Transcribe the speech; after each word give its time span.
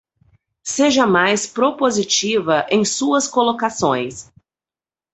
Seja 0.63 1.05
mais 1.05 1.45
propositiva 1.45 2.65
em 2.71 2.83
suas 2.83 3.27
colocações 3.27 4.31